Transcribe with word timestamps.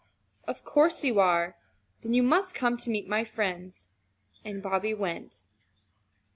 Of 0.47 0.63
course 0.65 1.03
you 1.03 1.19
are! 1.19 1.57
Then 2.01 2.15
you 2.15 2.23
must 2.23 2.55
come 2.55 2.75
to 2.77 2.89
meet 2.89 3.07
my 3.07 3.23
friends." 3.23 3.93
And 4.43 4.63
Bobby 4.63 4.95
went. 4.95 5.45